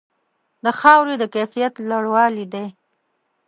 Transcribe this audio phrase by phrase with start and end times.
[0.63, 2.67] د خاورې د کیفیت لوړوالې دی.